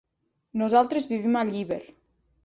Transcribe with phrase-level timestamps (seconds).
[0.61, 1.79] Nosaltres vivim a Llíber.